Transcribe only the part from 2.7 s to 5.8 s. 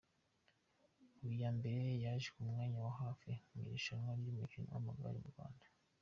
wa hafi mu irushanywa ryumukino wamagare mu Rwanda”